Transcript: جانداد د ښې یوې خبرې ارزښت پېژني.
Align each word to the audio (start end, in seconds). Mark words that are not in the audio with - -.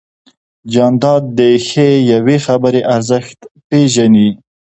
جانداد 0.73 1.23
د 1.37 1.39
ښې 1.67 1.89
یوې 2.13 2.37
خبرې 2.45 2.81
ارزښت 2.95 3.39
پېژني. 3.69 4.29